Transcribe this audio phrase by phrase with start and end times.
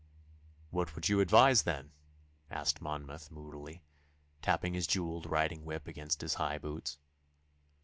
[0.71, 1.91] 'What would you advise, then?'
[2.49, 3.83] asked Monmouth moodily,
[4.41, 6.97] tapping his jewelled riding whip against his high boots.